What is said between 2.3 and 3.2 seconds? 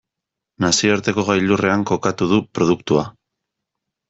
du produktua.